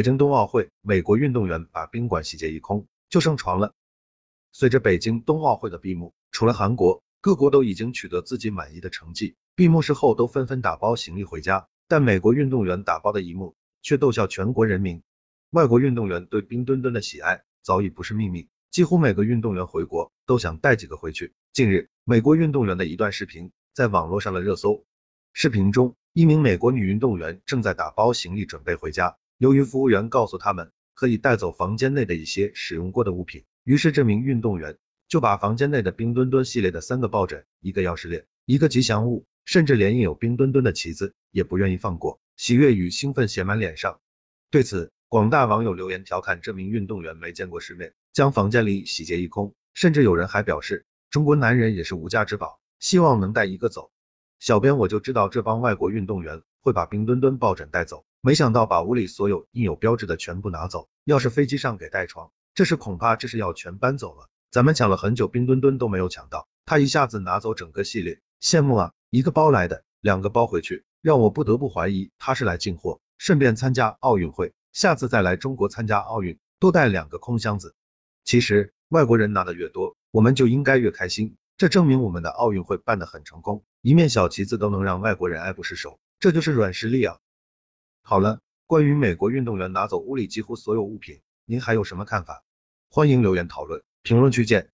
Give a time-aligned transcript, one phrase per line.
[0.00, 3.74] 北京冬奥会，美国运动员把宾馆洗劫一空，就剩床了。
[4.50, 11.68] 随着北京冬奥会的闭幕，除了韩国，各国都已经取得自己满意的成绩，闭幕式后都纷纷打包行李回家。
[11.86, 15.02] 但美国运动员打包的一幕，却逗笑全国人民。
[15.50, 21.34] 外国运动员对冰墩墩的喜爱早已不是秘密，几乎每个运动员回国都想带几个回去。
[21.52, 24.86] 近日，美国运动员的一段视频在网络上了热搜。
[25.34, 34.76] 视频中，一名美国女运动员正在打包行李准备回家，由于服务员告诉他们可以带走房间内的一些使用过的物品，于是这名运动员
[35.08, 43.98] 就把房间内的冰墩墩系列的三个抱枕、一个钥匙链、一个吉祥物，甚至连印有冰墩墩的旗子也不愿意放过，喜悦与兴奋写满脸上。
[44.50, 53.90] 对此，广大网友留言调侃这名运动员没见过世面，将房间里洗劫一空，甚至有人还表示中国男人也是无价之宝，希望能带一个走。
[54.38, 60.88] 小编我就知道这帮外国运动员会把冰墩墩抱枕带走，没想到把屋里所有印有标志的全部拿走。
[61.04, 64.28] 要是飞机上给带床，这是恐怕这是要全搬走了。
[64.50, 68.92] 咱们抢了很久，冰墩墩都没有抢到，他一下子拿走整个系列，羡慕啊！
[69.08, 77.74] 一个包来的，两个包回去，让我不得不怀疑他是来进货，顺便参加奥运会，下次再来中国参加奥运，多带两个空箱子。
[78.24, 81.36] 其实外国人拿的越多，我们就应该越开心。
[81.56, 87.18] 这证明我们的奥运会办得很成功，一面小旗子都能让外国人爱不释手，这就是软实力啊！
[88.02, 92.42] 好了，关于美国运动员拿走屋里几乎所有物品，您还有什么看法？
[92.88, 94.68] 欢迎留言讨论，评论区见。